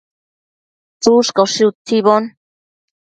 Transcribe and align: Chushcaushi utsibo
Chushcaushi 1.01 1.63
utsibo 1.69 2.15